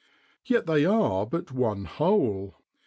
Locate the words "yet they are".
0.47-1.27